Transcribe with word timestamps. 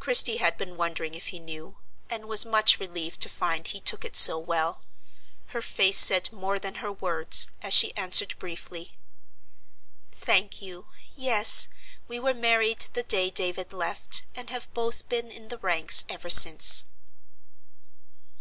Christie 0.00 0.38
had 0.38 0.58
been 0.58 0.76
wondering 0.76 1.14
if 1.14 1.28
he 1.28 1.38
knew, 1.38 1.76
and 2.10 2.26
was 2.26 2.44
much 2.44 2.80
relieved 2.80 3.20
to 3.20 3.28
find 3.28 3.68
he 3.68 3.78
took 3.80 4.04
it 4.04 4.16
so 4.16 4.36
well. 4.36 4.82
Her 5.54 5.62
face 5.62 5.96
said 5.98 6.32
more 6.32 6.58
than 6.58 6.82
her 6.82 6.90
words, 6.90 7.46
as 7.62 7.72
she 7.72 7.96
answered 7.96 8.36
briefly: 8.40 8.98
"Thank 10.10 10.60
you. 10.60 10.86
Yes, 11.14 11.68
we 12.08 12.18
were 12.18 12.34
married 12.34 12.80
the 12.94 13.04
day 13.04 13.30
David 13.30 13.72
left, 13.72 14.24
and 14.34 14.50
have 14.50 14.74
both 14.74 15.08
been 15.08 15.30
in 15.30 15.46
the 15.46 15.58
ranks 15.58 16.04
ever 16.08 16.28
since." 16.30 16.86